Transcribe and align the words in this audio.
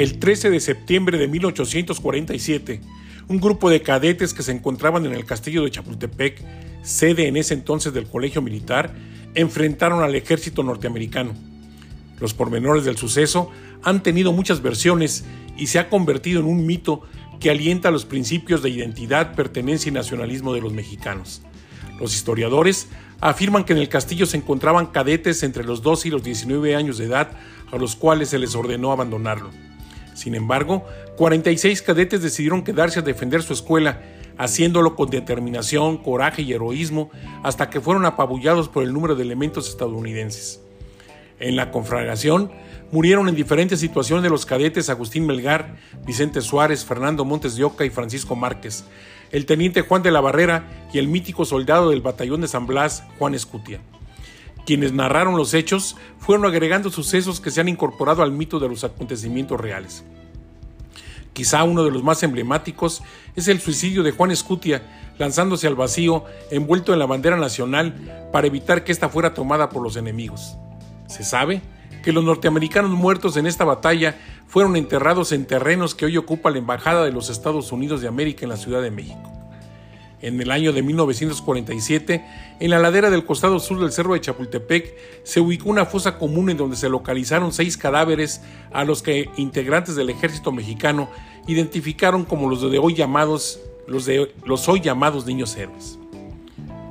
El 0.00 0.18
13 0.18 0.48
de 0.48 0.60
septiembre 0.60 1.18
de 1.18 1.28
1847, 1.28 2.80
un 3.28 3.38
grupo 3.38 3.68
de 3.68 3.82
cadetes 3.82 4.32
que 4.32 4.42
se 4.42 4.50
encontraban 4.50 5.04
en 5.04 5.12
el 5.12 5.26
castillo 5.26 5.62
de 5.62 5.70
Chapultepec, 5.70 6.42
sede 6.80 7.28
en 7.28 7.36
ese 7.36 7.52
entonces 7.52 7.92
del 7.92 8.06
Colegio 8.06 8.40
Militar, 8.40 8.94
enfrentaron 9.34 10.02
al 10.02 10.14
ejército 10.14 10.62
norteamericano. 10.62 11.34
Los 12.18 12.32
pormenores 12.32 12.86
del 12.86 12.96
suceso 12.96 13.50
han 13.82 14.02
tenido 14.02 14.32
muchas 14.32 14.62
versiones 14.62 15.26
y 15.58 15.66
se 15.66 15.78
ha 15.78 15.90
convertido 15.90 16.40
en 16.40 16.46
un 16.46 16.64
mito 16.64 17.02
que 17.38 17.50
alienta 17.50 17.90
los 17.90 18.06
principios 18.06 18.62
de 18.62 18.70
identidad, 18.70 19.34
pertenencia 19.34 19.90
y 19.90 19.92
nacionalismo 19.92 20.54
de 20.54 20.62
los 20.62 20.72
mexicanos. 20.72 21.42
Los 22.00 22.14
historiadores 22.14 22.88
afirman 23.20 23.64
que 23.64 23.74
en 23.74 23.80
el 23.80 23.90
castillo 23.90 24.24
se 24.24 24.38
encontraban 24.38 24.86
cadetes 24.86 25.42
entre 25.42 25.64
los 25.64 25.82
12 25.82 26.08
y 26.08 26.10
los 26.10 26.22
19 26.22 26.74
años 26.74 26.96
de 26.96 27.04
edad 27.04 27.32
a 27.70 27.76
los 27.76 27.96
cuales 27.96 28.30
se 28.30 28.38
les 28.38 28.54
ordenó 28.54 28.92
abandonarlo. 28.92 29.50
Sin 30.20 30.34
embargo, 30.34 30.84
46 31.16 31.80
cadetes 31.80 32.20
decidieron 32.20 32.62
quedarse 32.62 32.98
a 32.98 33.02
defender 33.02 33.42
su 33.42 33.54
escuela, 33.54 34.02
haciéndolo 34.36 34.94
con 34.94 35.08
determinación, 35.08 35.96
coraje 35.96 36.42
y 36.42 36.52
heroísmo, 36.52 37.10
hasta 37.42 37.70
que 37.70 37.80
fueron 37.80 38.04
apabullados 38.04 38.68
por 38.68 38.82
el 38.82 38.92
número 38.92 39.14
de 39.14 39.22
elementos 39.22 39.70
estadounidenses. 39.70 40.60
En 41.38 41.56
la 41.56 41.70
conflagración 41.70 42.52
murieron 42.92 43.30
en 43.30 43.34
diferentes 43.34 43.80
situaciones 43.80 44.22
de 44.22 44.28
los 44.28 44.44
cadetes 44.44 44.90
Agustín 44.90 45.26
Melgar, 45.26 45.76
Vicente 46.04 46.42
Suárez, 46.42 46.84
Fernando 46.84 47.24
Montes 47.24 47.56
de 47.56 47.64
Oca 47.64 47.86
y 47.86 47.90
Francisco 47.90 48.36
Márquez, 48.36 48.84
el 49.32 49.46
teniente 49.46 49.80
Juan 49.80 50.02
de 50.02 50.10
la 50.10 50.20
Barrera 50.20 50.68
y 50.92 50.98
el 50.98 51.08
mítico 51.08 51.46
soldado 51.46 51.88
del 51.88 52.02
batallón 52.02 52.42
de 52.42 52.48
San 52.48 52.66
Blas, 52.66 53.04
Juan 53.18 53.34
Escutia. 53.34 53.80
Quienes 54.66 54.92
narraron 54.92 55.36
los 55.36 55.54
hechos 55.54 55.96
fueron 56.18 56.46
agregando 56.46 56.90
sucesos 56.90 57.40
que 57.40 57.50
se 57.50 57.60
han 57.60 57.68
incorporado 57.68 58.22
al 58.22 58.32
mito 58.32 58.58
de 58.60 58.68
los 58.68 58.84
acontecimientos 58.84 59.60
reales. 59.60 60.04
Quizá 61.32 61.64
uno 61.64 61.84
de 61.84 61.90
los 61.90 62.02
más 62.02 62.22
emblemáticos 62.22 63.02
es 63.36 63.48
el 63.48 63.60
suicidio 63.60 64.02
de 64.02 64.12
Juan 64.12 64.30
Escutia, 64.30 64.82
lanzándose 65.18 65.66
al 65.66 65.74
vacío 65.74 66.24
envuelto 66.50 66.92
en 66.92 66.98
la 66.98 67.06
bandera 67.06 67.36
nacional 67.36 68.28
para 68.32 68.46
evitar 68.46 68.84
que 68.84 68.92
ésta 68.92 69.08
fuera 69.08 69.32
tomada 69.32 69.68
por 69.68 69.82
los 69.82 69.96
enemigos. 69.96 70.56
Se 71.06 71.24
sabe 71.24 71.62
que 72.02 72.12
los 72.12 72.24
norteamericanos 72.24 72.90
muertos 72.90 73.36
en 73.36 73.46
esta 73.46 73.64
batalla 73.64 74.18
fueron 74.46 74.76
enterrados 74.76 75.32
en 75.32 75.46
terrenos 75.46 75.94
que 75.94 76.06
hoy 76.06 76.16
ocupa 76.16 76.50
la 76.50 76.58
Embajada 76.58 77.04
de 77.04 77.12
los 77.12 77.30
Estados 77.30 77.72
Unidos 77.72 78.00
de 78.00 78.08
América 78.08 78.44
en 78.44 78.48
la 78.48 78.56
Ciudad 78.56 78.82
de 78.82 78.90
México. 78.90 79.39
En 80.22 80.40
el 80.40 80.50
año 80.50 80.72
de 80.72 80.82
1947, 80.82 82.24
en 82.60 82.70
la 82.70 82.78
ladera 82.78 83.08
del 83.08 83.24
costado 83.24 83.58
sur 83.58 83.80
del 83.80 83.90
cerro 83.90 84.12
de 84.12 84.20
Chapultepec, 84.20 84.94
se 85.22 85.40
ubicó 85.40 85.70
una 85.70 85.86
fosa 85.86 86.18
común 86.18 86.50
en 86.50 86.58
donde 86.58 86.76
se 86.76 86.90
localizaron 86.90 87.52
seis 87.52 87.78
cadáveres 87.78 88.42
a 88.72 88.84
los 88.84 89.02
que 89.02 89.30
integrantes 89.36 89.96
del 89.96 90.10
ejército 90.10 90.52
mexicano 90.52 91.08
identificaron 91.46 92.24
como 92.24 92.50
los 92.50 92.60
de 92.70 92.78
hoy 92.78 92.94
llamados 92.94 93.60
los, 93.86 94.04
de, 94.04 94.32
los 94.44 94.68
hoy 94.68 94.80
llamados 94.80 95.26
niños 95.26 95.56
héroes. 95.56 95.98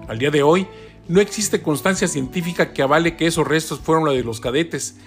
Al 0.08 0.18
día 0.18 0.32
de 0.32 0.44
hoy, 0.44 0.68
no 1.08 1.22
existe 1.22 1.62
constancia 1.62 2.08
científica 2.08 2.74
que 2.74 2.82
avale 2.82 3.16
que 3.16 3.28
esos 3.28 3.48
restos 3.48 3.80
fueron 3.80 4.06
los 4.06 4.16
de 4.16 4.24
los 4.24 4.40
cadetes, 4.40 4.98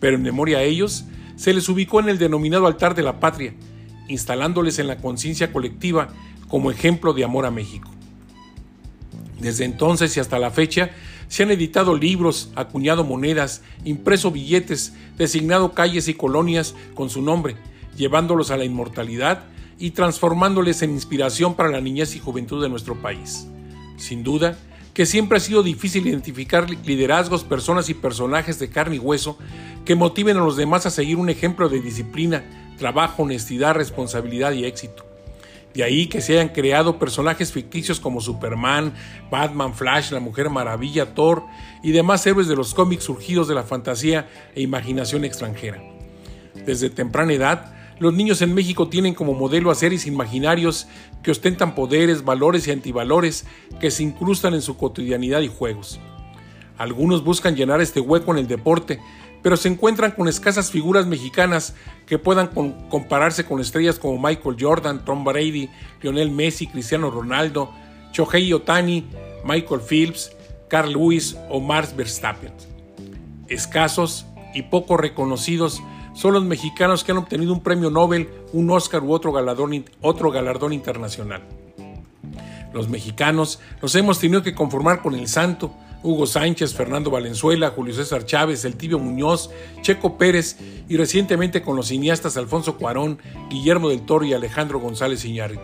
pero 0.00 0.16
en 0.16 0.22
memoria 0.22 0.58
a 0.58 0.62
ellos, 0.62 1.04
se 1.36 1.54
les 1.54 1.68
ubicó 1.68 2.00
en 2.00 2.08
el 2.08 2.18
denominado 2.18 2.66
altar 2.66 2.94
de 2.94 3.02
la 3.02 3.20
patria, 3.20 3.54
instalándoles 4.08 4.78
en 4.78 4.88
la 4.88 4.98
conciencia 4.98 5.52
colectiva 5.52 6.08
como 6.48 6.70
ejemplo 6.70 7.12
de 7.12 7.24
amor 7.24 7.46
a 7.46 7.50
México. 7.50 7.90
Desde 9.40 9.64
entonces 9.64 10.16
y 10.16 10.20
hasta 10.20 10.38
la 10.38 10.50
fecha 10.50 10.90
se 11.28 11.42
han 11.42 11.50
editado 11.50 11.96
libros, 11.96 12.50
acuñado 12.56 13.04
monedas, 13.04 13.62
impreso 13.84 14.30
billetes, 14.30 14.94
designado 15.16 15.72
calles 15.72 16.08
y 16.08 16.14
colonias 16.14 16.74
con 16.94 17.10
su 17.10 17.22
nombre, 17.22 17.56
llevándolos 17.96 18.50
a 18.50 18.56
la 18.56 18.64
inmortalidad 18.64 19.44
y 19.78 19.90
transformándoles 19.90 20.82
en 20.82 20.90
inspiración 20.90 21.54
para 21.54 21.68
la 21.68 21.80
niñez 21.80 22.16
y 22.16 22.18
juventud 22.18 22.62
de 22.62 22.68
nuestro 22.68 22.96
país. 22.96 23.46
Sin 23.96 24.24
duda, 24.24 24.58
que 24.94 25.06
siempre 25.06 25.38
ha 25.38 25.40
sido 25.40 25.62
difícil 25.62 26.08
identificar 26.08 26.68
liderazgos, 26.68 27.44
personas 27.44 27.88
y 27.88 27.94
personajes 27.94 28.58
de 28.58 28.70
carne 28.70 28.96
y 28.96 28.98
hueso 28.98 29.38
que 29.84 29.94
motiven 29.94 30.36
a 30.36 30.40
los 30.40 30.56
demás 30.56 30.86
a 30.86 30.90
seguir 30.90 31.18
un 31.18 31.30
ejemplo 31.30 31.68
de 31.68 31.80
disciplina, 31.80 32.44
trabajo, 32.78 33.22
honestidad, 33.22 33.74
responsabilidad 33.74 34.52
y 34.52 34.64
éxito. 34.64 35.07
De 35.78 35.84
ahí 35.84 36.08
que 36.08 36.20
se 36.20 36.32
hayan 36.32 36.48
creado 36.48 36.98
personajes 36.98 37.52
ficticios 37.52 38.00
como 38.00 38.20
Superman, 38.20 38.94
Batman, 39.30 39.74
Flash, 39.74 40.10
la 40.10 40.18
Mujer 40.18 40.50
Maravilla, 40.50 41.14
Thor 41.14 41.44
y 41.84 41.92
demás 41.92 42.26
héroes 42.26 42.48
de 42.48 42.56
los 42.56 42.74
cómics 42.74 43.04
surgidos 43.04 43.46
de 43.46 43.54
la 43.54 43.62
fantasía 43.62 44.28
e 44.56 44.62
imaginación 44.62 45.24
extranjera. 45.24 45.80
Desde 46.66 46.90
temprana 46.90 47.32
edad, 47.32 47.76
los 48.00 48.12
niños 48.12 48.42
en 48.42 48.54
México 48.54 48.88
tienen 48.88 49.14
como 49.14 49.34
modelo 49.34 49.70
a 49.70 49.76
seres 49.76 50.04
imaginarios 50.08 50.88
que 51.22 51.30
ostentan 51.30 51.76
poderes, 51.76 52.24
valores 52.24 52.66
y 52.66 52.72
antivalores 52.72 53.46
que 53.78 53.92
se 53.92 54.02
incrustan 54.02 54.54
en 54.54 54.62
su 54.62 54.76
cotidianidad 54.76 55.42
y 55.42 55.48
juegos. 55.48 56.00
Algunos 56.76 57.22
buscan 57.22 57.54
llenar 57.54 57.80
este 57.80 58.00
hueco 58.00 58.32
en 58.32 58.38
el 58.38 58.48
deporte, 58.48 58.98
pero 59.42 59.56
se 59.56 59.68
encuentran 59.68 60.12
con 60.12 60.28
escasas 60.28 60.70
figuras 60.70 61.06
mexicanas 61.06 61.74
que 62.06 62.18
puedan 62.18 62.48
compararse 62.88 63.44
con 63.44 63.60
estrellas 63.60 63.98
como 63.98 64.18
Michael 64.18 64.56
Jordan, 64.58 65.04
Tom 65.04 65.24
Brady, 65.24 65.68
Lionel 66.02 66.30
Messi, 66.30 66.66
Cristiano 66.66 67.10
Ronaldo, 67.10 67.70
Shohei 68.12 68.52
Otani, 68.52 69.06
Michael 69.44 69.80
Phillips, 69.80 70.32
Carl 70.68 70.92
Lewis 70.92 71.36
o 71.48 71.60
Mars 71.60 71.94
Verstappen. 71.94 72.52
Escasos 73.48 74.26
y 74.54 74.62
poco 74.62 74.96
reconocidos 74.96 75.82
son 76.14 76.34
los 76.34 76.44
mexicanos 76.44 77.04
que 77.04 77.12
han 77.12 77.18
obtenido 77.18 77.52
un 77.52 77.62
premio 77.62 77.90
Nobel, 77.90 78.28
un 78.52 78.70
Oscar 78.70 79.02
u 79.04 79.18
galardón, 79.32 79.84
otro 80.00 80.30
galardón 80.30 80.72
internacional. 80.72 81.42
Los 82.72 82.88
mexicanos 82.88 83.60
nos 83.80 83.94
hemos 83.94 84.18
tenido 84.18 84.42
que 84.42 84.54
conformar 84.54 85.00
con 85.00 85.14
el 85.14 85.28
santo, 85.28 85.72
Hugo 86.02 86.26
Sánchez, 86.26 86.74
Fernando 86.74 87.10
Valenzuela, 87.10 87.70
Julio 87.70 87.94
César 87.94 88.24
Chávez, 88.24 88.64
El 88.64 88.76
Tibio 88.76 88.98
Muñoz, 88.98 89.50
Checo 89.82 90.16
Pérez 90.16 90.56
y 90.88 90.96
recientemente 90.96 91.62
con 91.62 91.76
los 91.76 91.88
cineastas 91.88 92.36
Alfonso 92.36 92.76
Cuarón, 92.76 93.18
Guillermo 93.50 93.88
del 93.88 94.02
Toro 94.02 94.24
y 94.24 94.32
Alejandro 94.32 94.78
González 94.78 95.24
Iñárritu. 95.24 95.62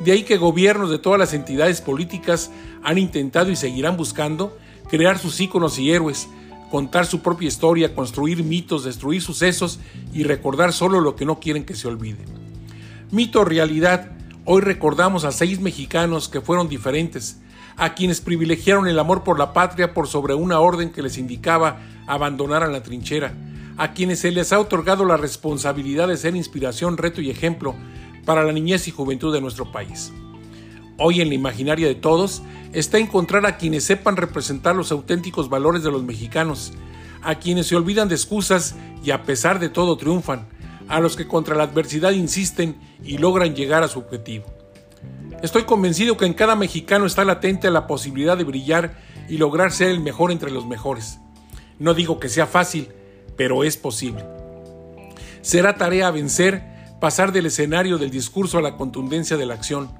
De 0.00 0.12
ahí 0.12 0.22
que 0.22 0.38
gobiernos 0.38 0.90
de 0.90 0.98
todas 0.98 1.18
las 1.18 1.34
entidades 1.34 1.80
políticas 1.80 2.50
han 2.82 2.96
intentado 2.96 3.50
y 3.50 3.56
seguirán 3.56 3.96
buscando 3.96 4.56
crear 4.88 5.18
sus 5.18 5.38
íconos 5.40 5.78
y 5.78 5.90
héroes, 5.90 6.28
contar 6.70 7.04
su 7.04 7.20
propia 7.20 7.48
historia, 7.48 7.94
construir 7.94 8.42
mitos, 8.42 8.84
destruir 8.84 9.20
sucesos 9.20 9.78
y 10.14 10.22
recordar 10.22 10.72
solo 10.72 11.00
lo 11.00 11.16
que 11.16 11.26
no 11.26 11.40
quieren 11.40 11.64
que 11.64 11.74
se 11.74 11.88
olvide. 11.88 12.24
Mito 13.10 13.44
realidad, 13.44 14.12
hoy 14.44 14.62
recordamos 14.62 15.24
a 15.24 15.32
seis 15.32 15.60
mexicanos 15.60 16.28
que 16.28 16.40
fueron 16.40 16.68
diferentes, 16.68 17.40
a 17.76 17.94
quienes 17.94 18.20
privilegiaron 18.20 18.86
el 18.86 18.98
amor 18.98 19.24
por 19.24 19.38
la 19.38 19.52
patria 19.52 19.94
por 19.94 20.06
sobre 20.06 20.34
una 20.34 20.60
orden 20.60 20.90
que 20.90 21.02
les 21.02 21.18
indicaba 21.18 21.80
abandonar 22.06 22.62
a 22.62 22.68
la 22.68 22.82
trinchera, 22.82 23.34
a 23.76 23.92
quienes 23.92 24.20
se 24.20 24.30
les 24.30 24.52
ha 24.52 24.60
otorgado 24.60 25.04
la 25.04 25.16
responsabilidad 25.16 26.08
de 26.08 26.16
ser 26.16 26.36
inspiración, 26.36 26.96
reto 26.96 27.20
y 27.20 27.30
ejemplo 27.30 27.74
para 28.24 28.44
la 28.44 28.52
niñez 28.52 28.88
y 28.88 28.90
juventud 28.90 29.32
de 29.32 29.40
nuestro 29.40 29.72
país. 29.72 30.12
Hoy 30.98 31.22
en 31.22 31.28
la 31.28 31.34
imaginaria 31.34 31.86
de 31.86 31.94
todos 31.94 32.42
está 32.72 32.98
encontrar 32.98 33.46
a 33.46 33.56
quienes 33.56 33.84
sepan 33.84 34.16
representar 34.16 34.76
los 34.76 34.92
auténticos 34.92 35.48
valores 35.48 35.82
de 35.82 35.90
los 35.90 36.02
mexicanos, 36.02 36.72
a 37.22 37.36
quienes 37.36 37.66
se 37.68 37.76
olvidan 37.76 38.08
de 38.08 38.14
excusas 38.16 38.74
y 39.02 39.10
a 39.10 39.22
pesar 39.22 39.58
de 39.58 39.70
todo 39.70 39.96
triunfan, 39.96 40.46
a 40.88 41.00
los 41.00 41.16
que 41.16 41.26
contra 41.26 41.56
la 41.56 41.64
adversidad 41.64 42.10
insisten 42.10 42.76
y 43.02 43.18
logran 43.18 43.54
llegar 43.54 43.82
a 43.82 43.88
su 43.88 44.00
objetivo. 44.00 44.59
Estoy 45.42 45.62
convencido 45.62 46.18
que 46.18 46.26
en 46.26 46.34
cada 46.34 46.54
mexicano 46.54 47.06
está 47.06 47.24
latente 47.24 47.70
la 47.70 47.86
posibilidad 47.86 48.36
de 48.36 48.44
brillar 48.44 48.98
y 49.26 49.38
lograr 49.38 49.72
ser 49.72 49.88
el 49.88 50.00
mejor 50.00 50.32
entre 50.32 50.50
los 50.50 50.66
mejores. 50.66 51.18
No 51.78 51.94
digo 51.94 52.20
que 52.20 52.28
sea 52.28 52.46
fácil, 52.46 52.90
pero 53.38 53.64
es 53.64 53.78
posible. 53.78 54.22
Será 55.40 55.78
tarea 55.78 56.10
vencer, 56.10 56.62
pasar 57.00 57.32
del 57.32 57.46
escenario 57.46 57.96
del 57.96 58.10
discurso 58.10 58.58
a 58.58 58.62
la 58.62 58.76
contundencia 58.76 59.38
de 59.38 59.46
la 59.46 59.54
acción. 59.54 59.90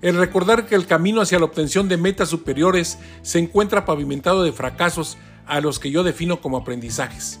El 0.00 0.16
recordar 0.16 0.66
que 0.66 0.76
el 0.76 0.86
camino 0.86 1.20
hacia 1.20 1.40
la 1.40 1.46
obtención 1.46 1.88
de 1.88 1.96
metas 1.96 2.28
superiores 2.28 3.00
se 3.22 3.40
encuentra 3.40 3.84
pavimentado 3.84 4.44
de 4.44 4.52
fracasos 4.52 5.18
a 5.44 5.60
los 5.60 5.80
que 5.80 5.90
yo 5.90 6.04
defino 6.04 6.40
como 6.40 6.56
aprendizajes. 6.56 7.40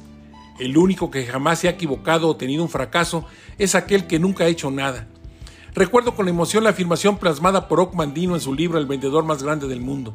El 0.58 0.76
único 0.76 1.12
que 1.12 1.24
jamás 1.24 1.60
se 1.60 1.68
ha 1.68 1.72
equivocado 1.72 2.28
o 2.28 2.36
tenido 2.36 2.64
un 2.64 2.68
fracaso 2.68 3.26
es 3.58 3.76
aquel 3.76 4.08
que 4.08 4.18
nunca 4.18 4.42
ha 4.42 4.48
hecho 4.48 4.72
nada 4.72 5.06
Recuerdo 5.74 6.14
con 6.14 6.28
emoción 6.28 6.62
la 6.62 6.70
afirmación 6.70 7.18
plasmada 7.18 7.66
por 7.66 7.92
Mandino 7.94 8.34
en 8.34 8.40
su 8.40 8.54
libro 8.54 8.78
El 8.78 8.86
vendedor 8.86 9.24
más 9.24 9.42
grande 9.42 9.66
del 9.66 9.80
mundo. 9.80 10.14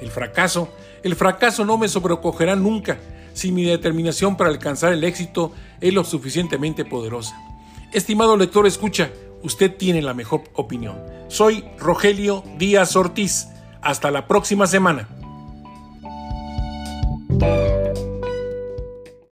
El 0.00 0.10
fracaso, 0.10 0.68
el 1.04 1.14
fracaso 1.14 1.64
no 1.64 1.78
me 1.78 1.86
sobrecogerá 1.86 2.56
nunca 2.56 2.98
si 3.32 3.52
mi 3.52 3.64
determinación 3.64 4.36
para 4.36 4.50
alcanzar 4.50 4.92
el 4.92 5.04
éxito 5.04 5.52
es 5.80 5.94
lo 5.94 6.02
suficientemente 6.02 6.84
poderosa. 6.84 7.36
Estimado 7.92 8.36
lector, 8.36 8.66
escucha, 8.66 9.10
usted 9.44 9.76
tiene 9.76 10.02
la 10.02 10.12
mejor 10.12 10.42
opinión. 10.54 10.96
Soy 11.28 11.64
Rogelio 11.78 12.42
Díaz 12.58 12.96
Ortiz. 12.96 13.46
Hasta 13.82 14.10
la 14.10 14.26
próxima 14.26 14.66
semana. 14.66 15.08